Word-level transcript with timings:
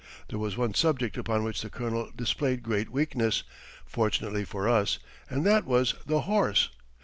There 0.29 0.39
was 0.39 0.57
one 0.57 0.73
subject 0.73 1.15
upon 1.15 1.43
which 1.43 1.61
the 1.61 1.69
Colonel 1.69 2.09
displayed 2.15 2.63
great 2.63 2.89
weakness 2.89 3.43
(fortunately 3.85 4.43
for 4.43 4.67
us) 4.67 4.97
and 5.29 5.45
that 5.45 5.63
was 5.63 5.93
the 6.07 6.21
horse. 6.21 6.69